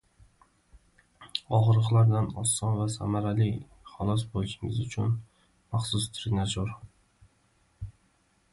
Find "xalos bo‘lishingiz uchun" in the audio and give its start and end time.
3.91-5.13